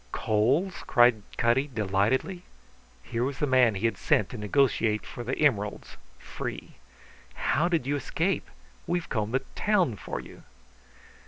[0.11, 2.41] "Coles?" cried Cutty delightedly.
[3.03, 6.77] Here was the man he had sent to negotiate for the emeralds, free.
[7.35, 8.49] "How did you escape?
[8.87, 10.41] We've combed the town for you."